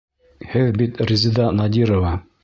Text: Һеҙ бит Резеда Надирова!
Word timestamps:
Һеҙ 0.53 0.71
бит 0.81 0.97
Резеда 1.11 1.45
Надирова! 1.59 2.15